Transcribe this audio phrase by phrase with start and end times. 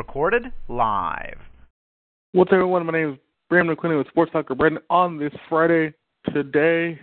[0.00, 1.36] Recorded live.
[2.32, 2.86] What's everyone?
[2.86, 3.18] My name is
[3.50, 4.82] Brandon McQueen with Sports Talker Brandon.
[4.88, 5.92] On this Friday,
[6.32, 6.98] today,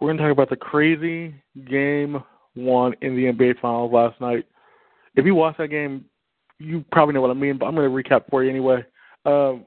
[0.00, 1.34] we're going to talk about the crazy
[1.68, 4.46] game one in the NBA Finals last night.
[5.14, 6.06] If you watched that game,
[6.58, 8.82] you probably know what I mean, but I'm going to recap for you anyway.
[9.26, 9.66] Um,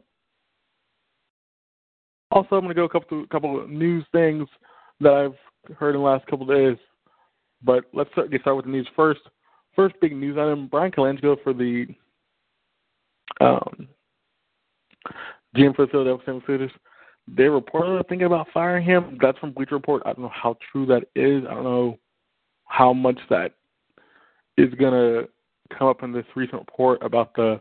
[2.31, 4.47] also, I'm going to go a couple a couple of news things
[5.01, 6.83] that I've heard in the last couple of days.
[7.63, 9.21] But let's start, get started with the news first.
[9.75, 11.85] First big news item: Bryan Colangelo for the
[13.41, 13.87] um,
[15.55, 16.71] GM for the Philadelphia 76ers.
[17.27, 19.17] They reportedly thinking about firing him.
[19.21, 20.01] That's from Bleacher Report.
[20.05, 21.43] I don't know how true that is.
[21.49, 21.99] I don't know
[22.65, 23.53] how much that
[24.57, 25.27] is going to
[25.77, 27.59] come up in this recent report about the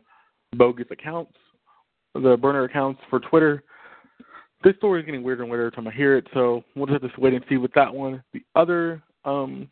[0.54, 1.36] bogus accounts,
[2.14, 3.64] the burner accounts for Twitter.
[4.62, 7.02] This story is getting weirder and weirder every time I hear it, so we'll just
[7.02, 8.22] have to wait and see with that one.
[8.32, 9.68] The other, um,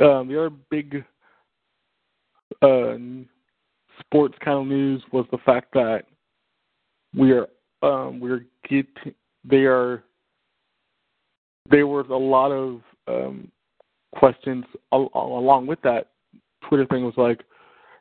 [0.00, 1.04] um the other big
[2.62, 2.96] uh,
[4.12, 6.02] sports kind of news was the fact that
[7.16, 7.48] we are
[7.82, 8.86] um, we're get
[9.42, 10.04] they are
[11.70, 13.50] there was a lot of um,
[14.14, 16.08] questions al- along with that.
[16.68, 17.40] Twitter thing was like,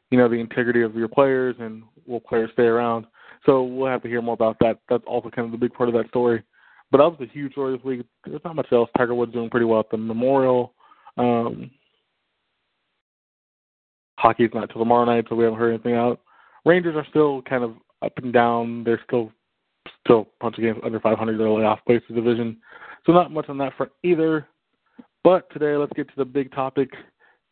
[0.10, 3.06] you know, the integrity of your players and will players stay around.
[3.46, 4.80] So we'll have to hear more about that.
[4.90, 6.44] That's also kind of the big part of that story.
[6.92, 8.06] But that was a huge story this week.
[8.26, 8.90] There's not much else.
[8.98, 10.74] Tiger Woods doing pretty well at the Memorial.
[11.18, 11.72] Um,
[14.22, 16.20] hockey's not till tomorrow night, so we haven't heard anything out.
[16.66, 18.84] Rangers are still kind of up and down.
[18.84, 19.32] They're still
[20.06, 21.38] still a bunch of games under 500.
[21.38, 22.58] They're only off place the division,
[23.06, 24.48] so not much on that front either.
[25.24, 26.92] But today, let's get to the big topic: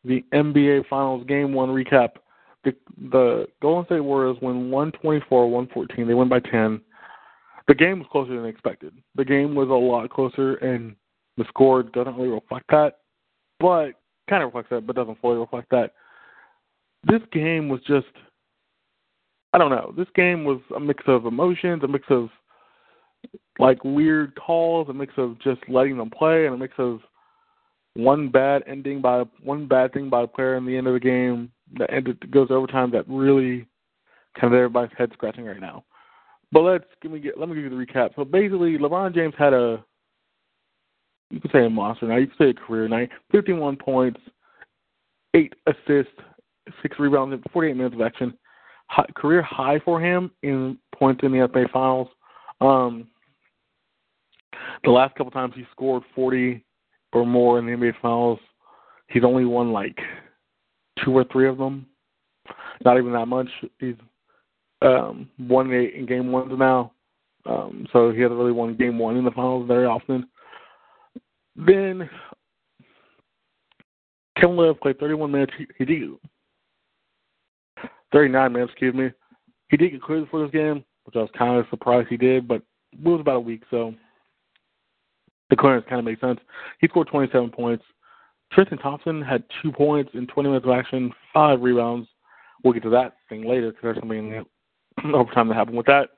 [0.04, 2.10] the NBA Finals Game One recap.
[2.66, 2.76] The,
[3.10, 6.06] the Golden State Warriors win 124-114.
[6.06, 6.82] They win by 10.
[7.70, 8.94] The game was closer than expected.
[9.16, 10.94] The game was a lot closer, and
[11.38, 12.98] the score doesn't really reflect that,
[13.62, 13.92] but
[14.30, 15.94] kind of reflects that, but doesn't fully reflect that.
[17.04, 18.08] This game was just
[19.54, 19.94] I don't know.
[19.98, 22.30] This game was a mix of emotions, a mix of
[23.58, 27.00] like weird calls, a mix of just letting them play, and a mix of
[27.96, 31.00] one bad ending by one bad thing by a player in the end of the
[31.00, 33.66] game that ended goes overtime that really
[34.40, 35.84] kind of everybody's head scratching right now.
[36.52, 38.16] But let's give me get let me give you the recap.
[38.16, 39.84] So basically, LeBron James had a
[41.32, 44.20] you could say a monster night, you could say a career night, 51 points,
[45.36, 46.12] eight assists,
[46.82, 48.34] six rebounds, in 48 minutes of action
[48.88, 52.08] high, career high for him in points in the NBA Finals.
[52.62, 53.08] Um,
[54.84, 56.64] the last couple times he scored 40
[57.14, 58.40] or more in the NBA Finals,
[59.08, 59.98] he's only won like
[61.04, 61.86] two or three of them.
[62.84, 63.48] Not even that much.
[63.80, 63.96] He's
[64.82, 66.94] um, won eight in game ones now,
[67.46, 70.28] um, so he hasn't really won game one in the finals very often.
[71.56, 72.10] Then
[74.38, 75.54] Kevin Love played 31 minutes.
[75.58, 76.00] He, he did
[78.12, 79.10] 39 minutes, excuse me.
[79.70, 82.48] He did get cleared for this game, which I was kind of surprised he did,
[82.48, 82.62] but
[82.92, 83.94] it was about a week, so
[85.50, 86.40] the clearance kind of makes sense.
[86.80, 87.84] He scored 27 points.
[88.52, 92.08] Tristan Thompson had two points in 20 minutes of action, five rebounds.
[92.64, 95.86] We'll get to that thing later because there's something in the overtime that happened with
[95.86, 96.10] that.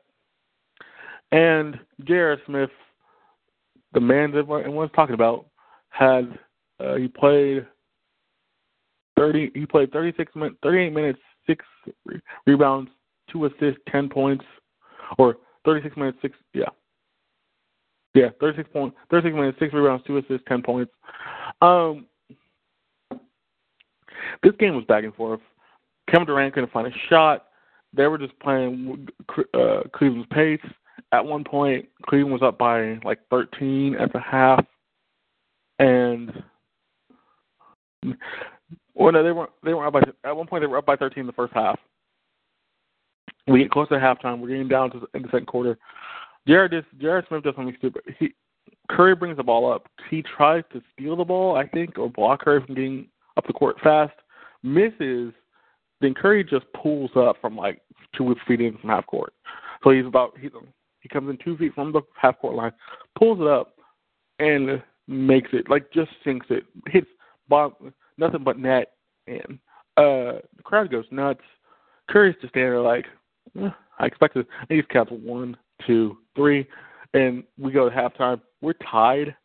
[1.32, 2.38] And J.R.
[2.46, 2.70] Smith,
[3.94, 5.48] the man that everyone's talking about,
[5.90, 6.38] had
[6.80, 7.66] uh, he played
[9.18, 9.52] 30.
[9.54, 11.66] He played 36 minutes, 38 minutes, six
[12.46, 12.90] rebounds,
[13.32, 14.46] two assists, ten points,
[15.18, 16.36] or 36 minutes, six.
[16.54, 16.70] Yeah,
[18.14, 20.92] yeah, 36 points, 36 minutes, six rebounds, two assists, ten points.
[21.62, 22.06] Um,
[24.44, 25.40] this game was back and forth.
[26.10, 27.46] Kevin Durant couldn't find a shot.
[27.94, 29.08] They were just playing
[29.54, 30.60] uh, Cleveland's pace.
[31.14, 34.66] At one point, Cleveland was up by like 13 at the half,
[35.80, 36.44] and
[38.94, 39.52] well, no, they weren't.
[39.64, 40.30] They weren't up by.
[40.30, 41.80] At one point, they were up by 13 in the first half.
[43.48, 44.40] We get close to halftime.
[44.40, 45.78] We're getting down to in the second quarter.
[46.48, 47.24] J.R., J.R.
[47.28, 48.04] Smith does something stupid.
[48.20, 48.34] He
[48.90, 49.88] Curry brings the ball up.
[50.10, 53.08] He tries to steal the ball, I think, or block Curry from getting
[53.38, 54.14] up the court fast.
[54.64, 55.34] Misses.
[56.02, 57.82] Then Curry just pulls up from like
[58.16, 59.34] two feet in from half court.
[59.84, 60.50] So he's about he
[61.00, 62.74] he comes in two feet from the half court line,
[63.18, 63.76] pulls it up,
[64.40, 67.08] and makes it like just sinks it, hits
[67.50, 68.94] bottom, nothing but net,
[69.28, 69.60] and
[69.98, 71.42] uh, the crowd goes nuts.
[72.10, 73.06] Curry's just there like,
[73.60, 73.70] eh,
[74.00, 74.46] I expected.
[74.70, 76.68] And he's counts one, two, three,
[77.14, 78.40] and we go to halftime.
[78.62, 79.36] We're tied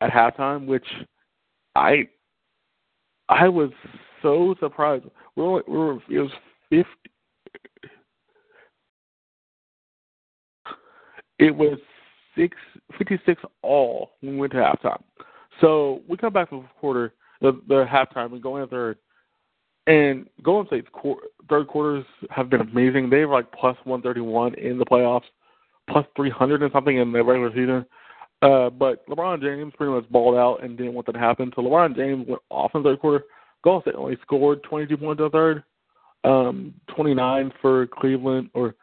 [0.00, 0.86] at halftime, which
[1.74, 2.08] I
[3.28, 3.70] I was
[4.22, 5.04] so surprised.
[5.34, 6.30] We're we were it was
[6.70, 6.90] fifty.
[11.38, 11.78] It was
[12.36, 12.56] six
[12.96, 15.02] fifty six all when we went to halftime.
[15.60, 18.98] So we come back to the quarter, the, the halftime, and go into third.
[19.86, 23.08] And Golden State's qu- third quarters have been amazing.
[23.08, 25.22] They were like plus 131 in the playoffs,
[25.88, 27.86] plus 300 and something in the regular season.
[28.42, 31.52] Uh, but LeBron James pretty much balled out and didn't want that to happen.
[31.54, 33.24] So LeBron James went off in the third quarter.
[33.62, 35.64] Golden State only scored 22 points in the third,
[36.24, 38.74] um, 29 for Cleveland, or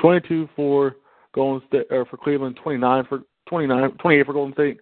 [0.00, 0.96] 22 for
[1.34, 4.78] Golden State, or for Cleveland, 29 for 29, 28 for Golden State.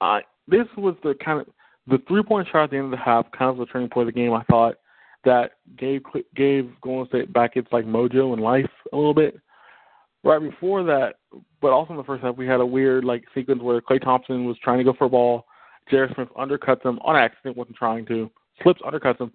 [0.00, 1.46] Uh, this was the kind of
[1.86, 4.08] the three point shot at the end of the half, kind of the turning point
[4.08, 4.32] of the game.
[4.32, 4.76] I thought
[5.24, 6.02] that gave
[6.34, 9.38] gave Golden State back its like mojo and life a little bit.
[10.22, 11.16] Right before that,
[11.60, 14.46] but also in the first half, we had a weird like sequence where Klay Thompson
[14.46, 15.44] was trying to go for a ball.
[15.90, 16.08] J.R.
[16.14, 18.30] Smith undercuts him on accident, wasn't trying to,
[18.62, 19.30] slips, undercuts him,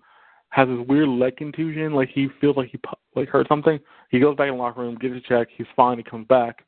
[0.49, 2.79] has this weird leg contusion, like he feels like he
[3.15, 3.79] like hurt something.
[4.09, 6.65] He goes back in the locker room, gives a check, he's fine, he comes back.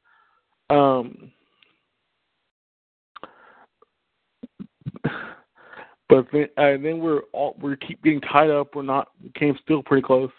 [0.70, 1.32] Um,
[6.12, 8.76] but then, and then we're all we keep getting tied up.
[8.76, 10.30] We're not we came still pretty close.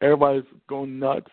[0.00, 1.26] Everybody's going nuts.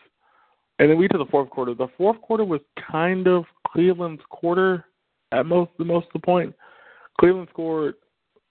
[0.79, 1.75] And then we to the fourth quarter.
[1.75, 2.61] The fourth quarter was
[2.91, 4.85] kind of Cleveland's quarter
[5.31, 6.55] at most the most of the point.
[7.19, 7.93] Cleveland scored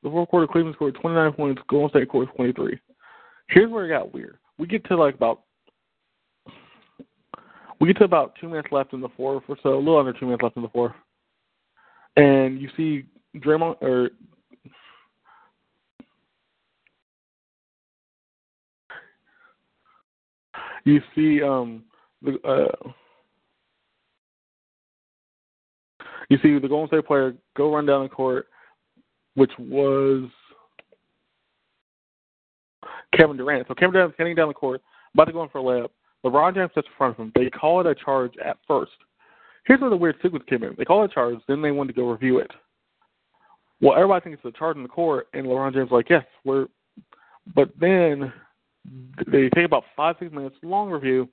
[0.04, 0.46] the fourth quarter.
[0.46, 1.62] Cleveland scored 29 points.
[1.69, 2.78] Golden State scored 23.
[3.48, 4.38] Here's where it got weird.
[4.56, 5.42] We get to like about
[7.81, 10.12] we get to about two minutes left in the fourth or so, a little under
[10.12, 10.92] two minutes left in the fourth,
[12.14, 13.04] and you see
[13.40, 14.10] Draymond or
[20.84, 21.84] you see um
[22.22, 22.88] the uh
[26.28, 28.46] you see the Golden State player go run down the court,
[29.34, 30.28] which was
[33.16, 33.69] Kevin Durant.
[33.69, 34.82] So Kevin Durant's heading down the court,
[35.12, 35.90] about to go in for a layup.
[36.25, 37.32] LeBron James sits in front of him.
[37.34, 38.92] They call it a charge at first.
[39.66, 40.75] Here's where the weird sequence came in.
[40.76, 42.50] They call it a charge, then they wanted to go review it.
[43.81, 46.69] Well, everybody thinks it's a charge in the court, and LeBron James like, yes, we're.
[47.54, 48.32] But then
[49.26, 51.28] they take about five, six minutes, long review,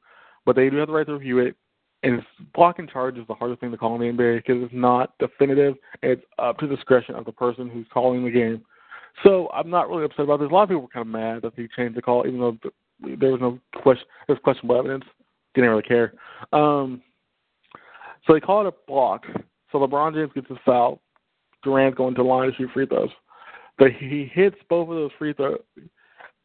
[0.45, 1.56] but they do have the right to review it.
[2.03, 2.24] And
[2.56, 5.75] blocking charge is the hardest thing to call in the NBA because it's not definitive.
[6.01, 8.63] It's up to the discretion of the person who's calling the game.
[9.24, 10.50] So I'm not really upset about this.
[10.50, 12.57] A lot of people were kind of mad that he changed the call, even though
[13.01, 14.06] there was no question.
[14.25, 15.06] There was questionable evidence.
[15.53, 16.13] Didn't really care.
[16.53, 17.01] Um,
[18.25, 19.25] so they call it a block.
[19.71, 21.01] So LeBron James gets his foul.
[21.63, 23.09] Durant going to line to shoot free throws.
[23.77, 25.59] But he hits both of those free throws.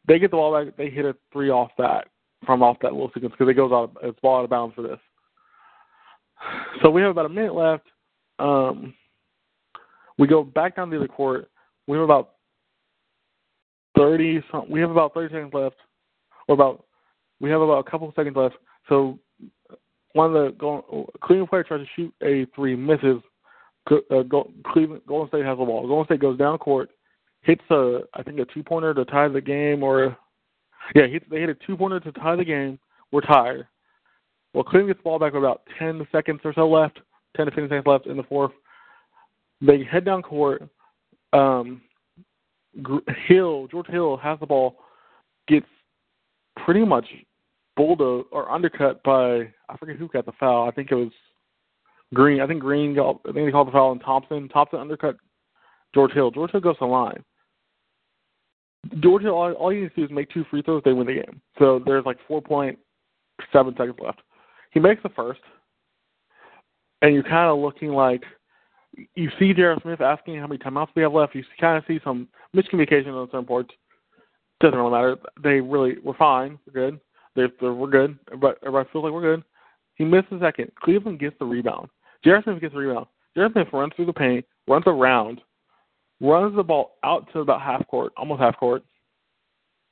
[0.09, 0.77] They get the ball back.
[0.77, 2.09] They hit a three off that
[2.45, 3.97] from off that little sequence because it goes out.
[4.03, 4.99] It's ball out of bounds for this.
[6.83, 7.87] So we have about a minute left.
[8.39, 8.95] Um,
[10.19, 11.49] we go back down to the court.
[11.87, 12.35] We have about
[13.97, 14.43] thirty.
[14.69, 15.77] We have about thirty seconds left,
[16.47, 16.85] or about
[17.41, 18.57] we have about a couple seconds left.
[18.89, 19.19] So
[20.13, 23.23] one of the Cleveland player tries to shoot a three, misses.
[23.91, 24.23] Uh,
[24.73, 25.87] Cleveland Golden State has the ball.
[25.87, 26.91] Golden State goes down court,
[27.47, 30.17] hits a I think a two pointer to tie the game, or
[30.95, 32.79] yeah, he, they hit a two pointer to tie the game.
[33.13, 33.67] We're tied.
[34.53, 36.99] Well, Cleveland gets the ball back with about ten seconds or so left,
[37.37, 38.53] ten to fifteen seconds left in the fourth.
[39.61, 40.69] They head down court.
[41.33, 41.83] Um,
[43.29, 44.77] Hill, George Hill has the ball,
[45.49, 45.67] gets
[46.65, 47.07] pretty much
[47.77, 50.69] bulldozed or undercut by I forget who got the foul.
[50.69, 51.13] I think it was
[52.15, 52.41] Green.
[52.41, 53.21] I think Green got.
[53.29, 54.49] I think they called the foul on Thompson.
[54.49, 55.17] Thompson undercut
[55.95, 56.31] George Hill.
[56.31, 57.23] George Hill goes to the line.
[59.01, 60.83] George Hill, all, all you need to do is make two free throws.
[60.85, 61.41] They win the game.
[61.59, 62.77] So there's like 4.7
[63.53, 64.21] seconds left.
[64.71, 65.41] He makes the first,
[67.03, 68.23] and you're kind of looking like
[69.15, 69.79] you see J.R.
[69.83, 71.35] Smith asking how many timeouts we have left.
[71.35, 73.71] You kind of see some miscommunication on some parts.
[74.61, 75.17] Doesn't really matter.
[75.43, 76.59] They really we're fine.
[76.67, 77.01] We're good.
[77.35, 78.19] They're, they're, we're good.
[78.29, 79.45] Everybody, everybody feels like we're good.
[79.97, 80.73] He missed a second.
[80.83, 81.89] Cleveland gets the rebound.
[82.25, 82.43] J.R.
[82.43, 83.07] Smith gets the rebound.
[83.35, 83.51] J.R.
[83.53, 85.43] Smith runs through the paint, runs around,
[86.21, 88.83] runs the ball out to about half court, almost half court,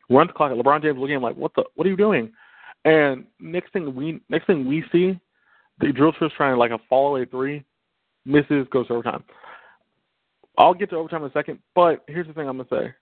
[0.09, 0.53] runs the clock.
[0.53, 1.65] LeBron James looking at him like, "What the?
[1.75, 2.33] What are you doing?"
[2.85, 5.19] And next thing we next thing we see,
[5.81, 7.65] the drill trip's trying like a fall away three
[8.25, 9.25] misses, goes to overtime.
[10.57, 12.95] I'll get to overtime in a second, but here's the thing I'm gonna say.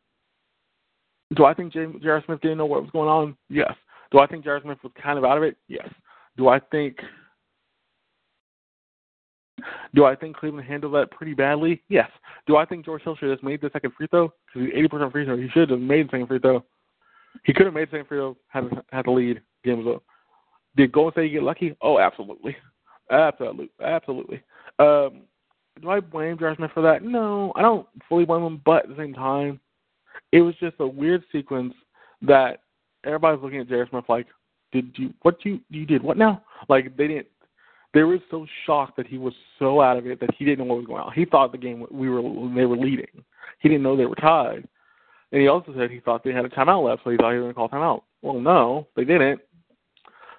[1.34, 2.22] Do I think J.R.
[2.26, 3.36] Smith didn't know what was going on?
[3.48, 3.72] Yes.
[4.10, 4.60] Do I think J.R.
[4.62, 5.56] Smith was kind of out of it?
[5.66, 5.88] Yes.
[6.36, 6.98] Do I think
[9.94, 11.82] Do I think Cleveland handled that pretty badly?
[11.88, 12.10] Yes.
[12.46, 14.32] Do I think George Hill should have made the second free throw?
[14.52, 15.36] Because he's 80% free throw.
[15.36, 16.64] He should have made the second free throw.
[17.44, 19.42] He could have made the second free throw, had, had the lead.
[19.64, 20.02] Game was up.
[20.76, 21.76] Did Golden State get lucky?
[21.82, 22.56] Oh, absolutely.
[23.10, 23.70] Absolutely.
[23.82, 24.42] Absolutely.
[24.78, 25.22] Um,
[25.80, 26.56] do I blame J.R.
[26.56, 27.02] Smith for that?
[27.02, 29.60] No, I don't fully blame him, but at the same time,
[30.32, 31.74] it was just a weird sequence
[32.22, 32.60] that
[33.04, 33.88] everybody's looking at J.R.
[33.88, 34.26] Smith like,
[34.72, 36.42] did you what you you did what now?
[36.68, 37.26] Like they didn't
[37.94, 40.74] they were so shocked that he was so out of it that he didn't know
[40.74, 41.12] what was going on.
[41.12, 42.22] He thought the game we were
[42.54, 43.24] they were leading.
[43.60, 44.66] He didn't know they were tied.
[45.30, 47.38] And he also said he thought they had a timeout left, so he thought he
[47.38, 48.02] was going to call timeout.
[48.20, 49.40] Well, no, they didn't.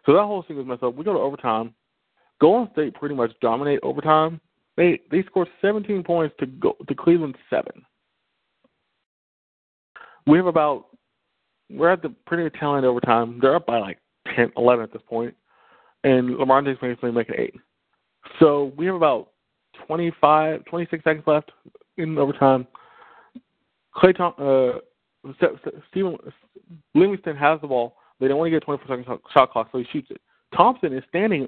[0.05, 0.95] So that whole thing was messed up.
[0.95, 1.73] We go to overtime.
[2.39, 4.39] Golden State pretty much dominate overtime.
[4.75, 7.85] They they scored 17 points to go to Cleveland seven.
[10.25, 10.87] We have about
[11.69, 13.39] we're at the pretty tail end overtime.
[13.41, 13.99] They're up by like
[14.35, 15.35] 10, 11 at this point
[16.03, 17.55] and LeBron James basically make it eight.
[18.39, 19.29] So we have about
[19.87, 21.51] 25, 26 seconds left
[21.97, 22.67] in overtime.
[23.95, 24.79] Klay Tom, uh,
[25.91, 26.17] Steven
[26.95, 27.95] Livingston has the ball.
[28.19, 30.21] They don't want to get a 24 second shot clock, so he shoots it.
[30.55, 31.47] Thompson is standing.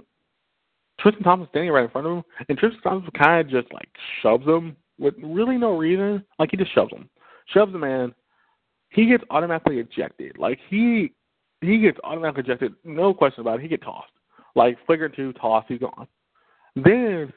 [1.00, 3.74] Tristan Thompson is standing right in front of him, and Tristan Thompson kind of just
[3.74, 3.90] like
[4.22, 6.24] shoves him with really no reason.
[6.40, 7.10] Like he just shoves him,
[7.48, 8.14] shoves the man.
[8.90, 10.38] He gets automatically ejected.
[10.38, 11.14] Like he
[11.62, 13.64] he gets automatically ejected, no question about it.
[13.64, 14.12] He gets tossed.
[14.56, 16.08] Like flicker two, toss, he's gone.
[16.76, 17.32] Then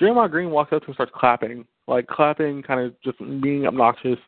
[0.00, 3.66] Draymond Green walks up to him and starts clapping, like clapping, kind of just being
[3.66, 4.18] obnoxious.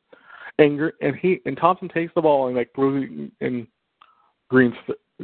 [0.58, 3.66] And and he and Thompson takes the ball and like throws it in
[4.48, 4.74] Green's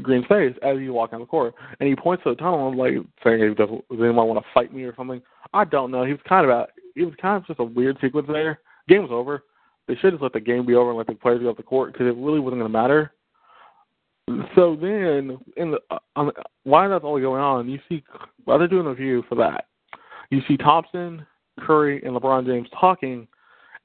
[0.02, 2.94] Green's face as he walks down the court, and he points to the tunnel like
[3.24, 5.20] saying, hey, "Does, does anyone want to fight me or something?"
[5.52, 6.04] I don't know.
[6.04, 8.60] He was kind of a, it was kind of just a weird sequence there.
[8.88, 9.44] Game was over.
[9.88, 11.62] They should have let the game be over and let the players get off the
[11.62, 13.12] court because it really wasn't going to matter.
[14.56, 16.32] So then, in the uh, on,
[16.64, 18.02] while that's all going on, you see
[18.44, 19.66] while they're doing a review for that,
[20.30, 21.24] you see Thompson,
[21.60, 23.28] Curry, and LeBron James talking,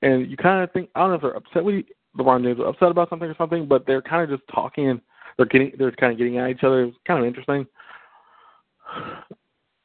[0.02, 1.86] and you kind of think I don't know if they're upset with
[2.18, 4.90] LeBron James, upset about something or something, but they're kind of just talking.
[4.90, 5.02] and
[5.38, 6.86] They're getting they're kind of getting at each other.
[6.86, 7.68] It's kind of interesting.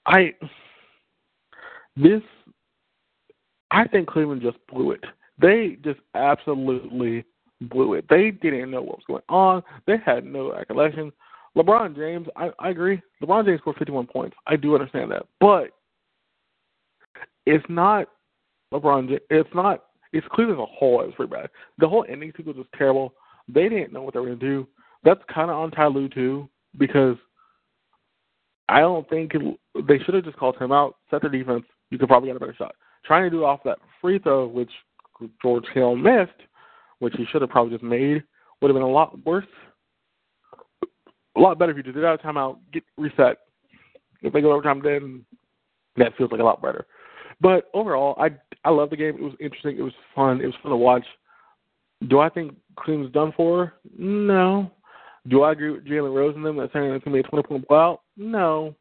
[0.07, 0.33] I
[1.97, 2.23] this
[3.71, 5.05] I think Cleveland just blew it.
[5.39, 7.25] They just absolutely
[7.61, 8.07] blew it.
[8.09, 9.63] They didn't know what was going on.
[9.87, 11.13] They had no recollection.
[11.57, 13.01] LeBron James, I, I agree.
[13.23, 14.37] LeBron James scored 51 points.
[14.47, 15.71] I do understand that, but
[17.47, 18.09] it's not
[18.73, 19.09] LeBron.
[19.09, 19.85] James, it's not.
[20.13, 20.99] It's Cleveland as a whole.
[20.99, 21.49] Was pretty bad.
[21.79, 23.15] The whole ending sequence was terrible.
[23.49, 24.69] They didn't know what they were going to do.
[25.05, 27.17] That's kind of on Ty Lue too, because
[28.69, 31.65] I don't think it, they should have just called him out, set their defense.
[31.91, 32.75] You could probably get a better shot.
[33.05, 34.71] Trying to do off that free throw, which
[35.41, 36.33] George Hill missed,
[36.99, 38.23] which he should have probably just made,
[38.61, 39.47] would have been a lot worse.
[41.37, 43.39] A lot better if you did it out of timeout, get reset.
[44.23, 45.25] If they go overtime, then
[45.97, 46.87] that feels like a lot better.
[47.41, 48.31] But overall, I
[48.65, 49.17] I love the game.
[49.17, 49.77] It was interesting.
[49.79, 50.41] It was fun.
[50.41, 51.05] It was fun to watch.
[52.09, 53.75] Do I think Cleveland's done for?
[53.99, 54.71] No.
[55.29, 57.47] Do I agree with Jalen Rose and them that saying it's gonna be a twenty
[57.47, 58.03] point blowout?
[58.17, 58.75] No.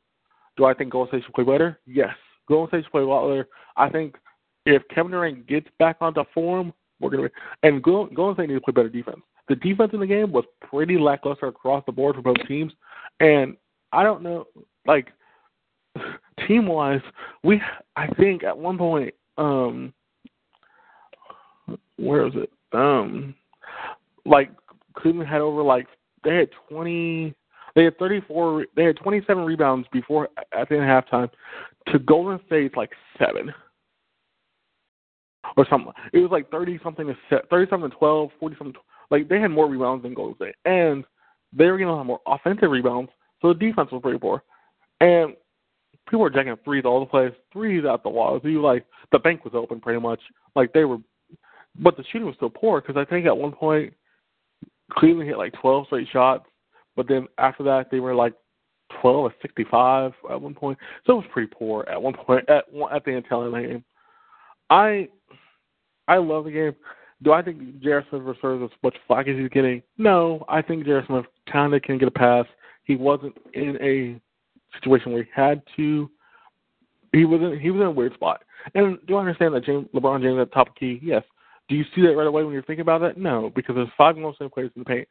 [0.57, 1.79] Do I think Golden State should play better?
[1.85, 2.15] Yes.
[2.47, 3.47] Golden State should play a lot better.
[3.75, 4.15] I think
[4.65, 6.73] if Kevin Durant gets back onto form,
[7.05, 7.29] we're gonna
[7.63, 9.21] and Golden State need to play better defense.
[9.47, 12.73] The defense in the game was pretty lackluster across the board for both teams,
[13.19, 13.55] and
[13.91, 14.45] I don't know,
[14.85, 15.11] like
[16.47, 17.01] team wise,
[17.43, 17.61] we
[17.95, 19.93] I think at one point, um,
[21.97, 22.51] where is it?
[22.73, 23.35] Um,
[24.25, 24.51] like
[24.95, 25.87] Cleveland had over like
[26.23, 27.35] they had twenty,
[27.75, 31.29] they had thirty four, they had twenty seven rebounds before at the end of halftime,
[31.89, 33.53] to Golden State's like seven
[35.57, 35.93] or something.
[36.13, 38.75] It was like thirty something to set, thirty something to twelve, forty something.
[39.11, 41.03] Like they had more rebounds than Golden State, and
[41.53, 43.11] they were to have more offensive rebounds.
[43.41, 44.43] So the defense was pretty poor,
[44.99, 45.35] and
[46.07, 48.39] people were jacking threes all the place, threes out the wall.
[48.41, 50.19] So you like the bank was open pretty much.
[50.55, 50.97] Like they were,
[51.79, 53.93] but the shooting was still poor because I think at one point
[54.91, 56.45] Cleveland hit like twelve straight shots,
[56.95, 58.33] but then after that they were like
[59.01, 60.77] 12 or 65 at one point.
[61.05, 63.83] So it was pretty poor at one point at at the the game.
[64.69, 65.07] I
[66.07, 66.75] I love the game.
[67.23, 68.05] Do I think J.R.
[68.09, 69.81] Smith deserves as much flack as he's getting?
[69.97, 71.03] No, I think J.R.
[71.07, 72.45] Smith kind of can get a pass.
[72.83, 74.19] He wasn't in a
[74.77, 76.09] situation where he had to.
[77.13, 78.43] He was in, he was in a weird spot.
[78.73, 80.99] And do I understand that James, LeBron James at the top of key?
[81.01, 81.23] Yes.
[81.67, 83.17] Do you see that right away when you're thinking about that?
[83.17, 85.07] No, because there's five State players in the paint.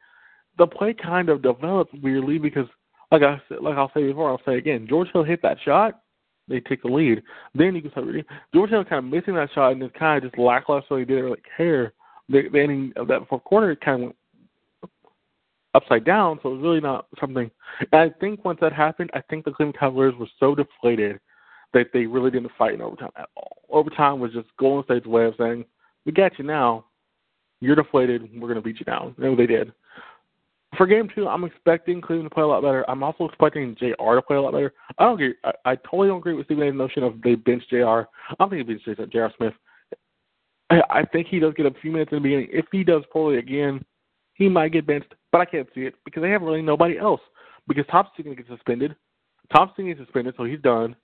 [0.57, 2.67] The play kind of develops weirdly because,
[3.11, 4.87] like I said, like I'll say before, I'll say again.
[4.87, 6.01] George Hill hit that shot
[6.47, 7.23] they take the lead.
[7.53, 8.25] Then you can start reading.
[8.53, 10.99] George Hill kind of missing that shot and it's kind of just lackluster.
[10.99, 11.93] He didn't really care.
[12.29, 14.15] The, the ending of that fourth quarter kind of went
[15.75, 17.51] upside down, so it was really not something.
[17.91, 21.19] And I think once that happened, I think the Cleveland Cavaliers were so deflated
[21.73, 23.57] that they really didn't fight in overtime at all.
[23.69, 25.65] Overtime was just Golden State's way of saying,
[26.05, 26.85] "We got you now.
[27.59, 28.29] You're deflated.
[28.33, 29.73] We're going to beat you down." And they did.
[30.77, 32.89] For game two, I'm expecting Cleveland to play a lot better.
[32.89, 34.73] I'm also expecting JR to play a lot better.
[34.97, 35.35] I don't agree.
[35.43, 37.85] I, I totally don't agree with Stephen A's notion of they bench JR.
[37.85, 39.53] I don't think he bench JR Smith.
[40.69, 42.49] I, I think he does get a few minutes in the beginning.
[42.51, 43.83] If he does poorly again,
[44.33, 47.21] he might get benched, but I can't see it because they have really nobody else.
[47.67, 48.95] Because Thompson's going to get suspended.
[49.53, 50.95] Thompson gets suspended, so he's done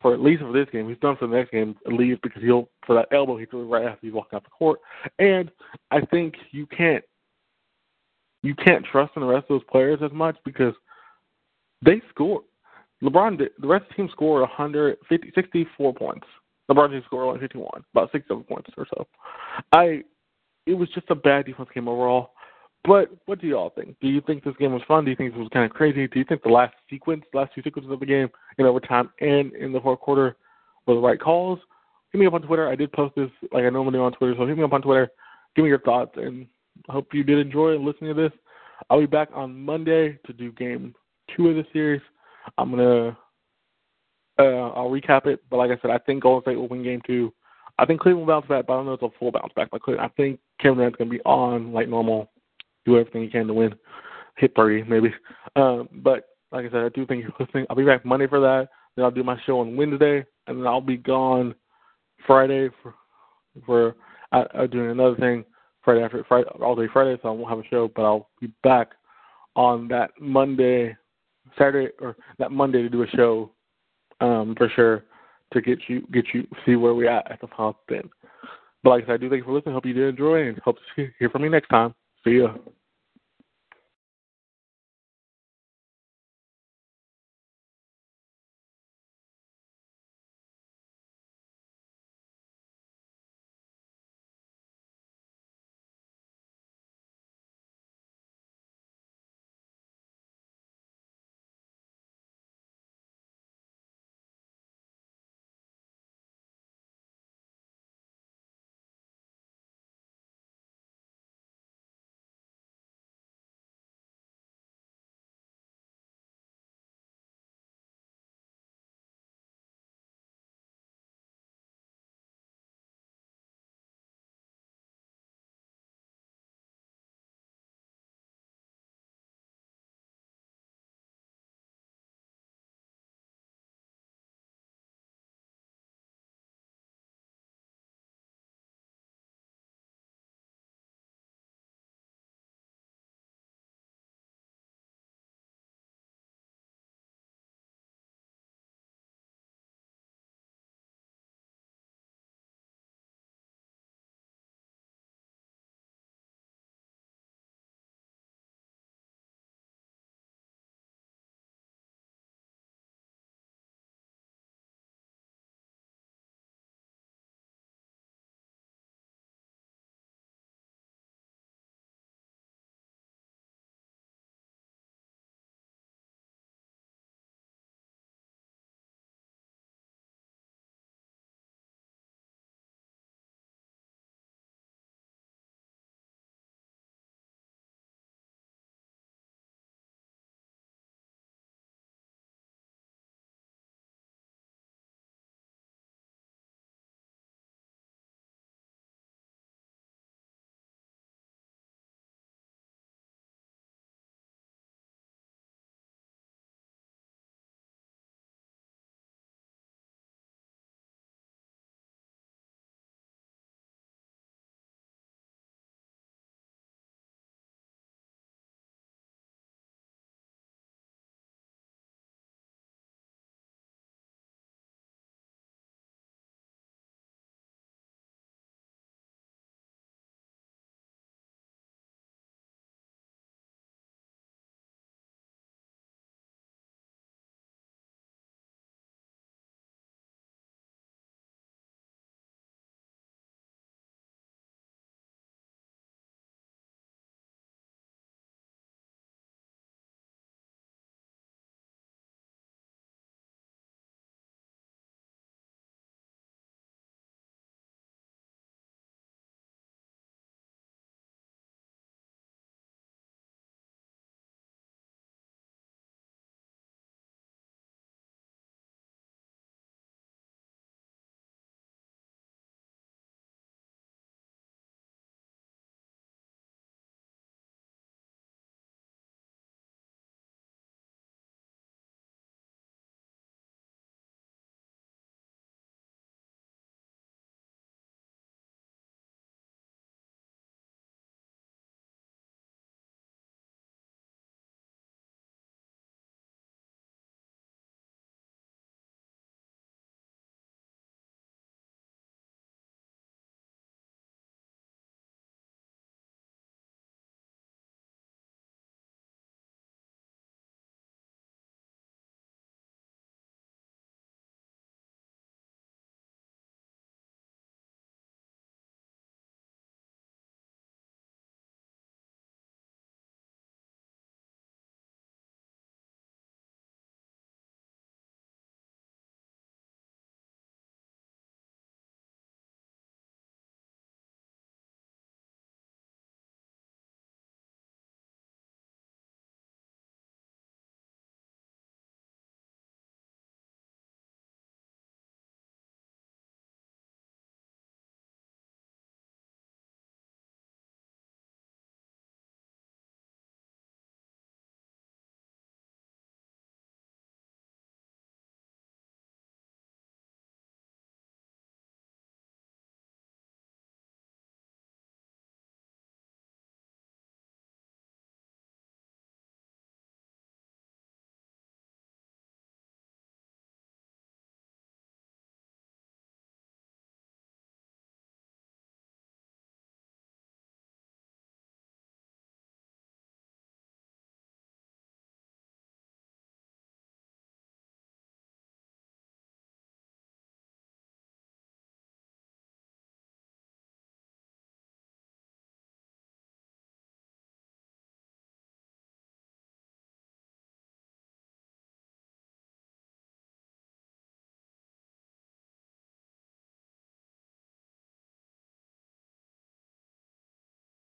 [0.00, 0.88] for at least for this game.
[0.88, 3.68] He's done for the next game at least because he'll for that elbow he threw
[3.68, 4.80] right after he's walking off the court.
[5.18, 5.50] And
[5.90, 7.04] I think you can't
[8.42, 10.74] you can't trust in the rest of those players as much because
[11.84, 12.44] they scored.
[13.02, 16.26] LeBron did, the rest of the team scored 150, 64 points.
[16.70, 19.06] LeBron team scored only 51, about 67 points or so.
[19.72, 20.02] I
[20.66, 22.32] it was just a bad defense game overall.
[22.84, 23.96] But what do y'all think?
[24.00, 25.04] Do you think this game was fun?
[25.04, 26.06] Do you think this was kind of crazy?
[26.06, 28.28] Do you think the last sequence, last two sequences of the game,
[28.58, 30.36] in overtime and in the fourth quarter,
[30.86, 31.58] were the right calls?
[32.12, 32.68] Hit me up on Twitter.
[32.68, 34.82] I did post this like I normally do on Twitter, so hit me up on
[34.82, 35.10] Twitter.
[35.56, 36.46] Give me your thoughts, and
[36.88, 38.32] hope you did enjoy listening to this.
[38.90, 40.94] I'll be back on Monday to do game
[41.34, 42.02] two of the series.
[42.56, 43.16] I'm gonna
[44.38, 47.02] uh, I'll recap it, but like I said, I think Golden State will win game
[47.06, 47.32] two.
[47.78, 49.52] I think Cleveland will bounce back, but I don't know if it's a full bounce
[49.54, 49.68] back.
[49.70, 52.30] But I think Kevin Durant's gonna be on like normal
[52.86, 53.74] do everything you can to win.
[54.36, 55.12] Hit 30, maybe.
[55.56, 57.66] Um, but like I said, I do think you're listening.
[57.68, 58.68] I'll be back Monday for that.
[58.96, 61.54] Then I'll do my show on Wednesday, and then I'll be gone
[62.26, 62.94] Friday for
[63.66, 63.96] for
[64.32, 65.44] uh, uh, doing another thing
[65.84, 67.90] Friday after Friday all day Friday, so I won't have a show.
[67.94, 68.92] But I'll be back
[69.56, 70.96] on that Monday,
[71.56, 73.50] Saturday, or that Monday to do a show
[74.20, 75.04] um, for sure
[75.52, 78.08] to get you get you see where we at at the final then.
[78.82, 79.74] But like I said, I do thank you for listening.
[79.74, 81.94] Hope you did enjoy, and hope to hear from you next time.
[82.24, 82.54] See ya.